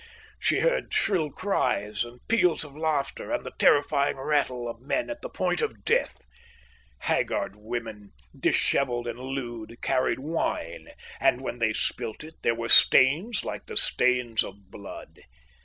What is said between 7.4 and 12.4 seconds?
women, dishevelled and lewd, carried wine; and when they spilt it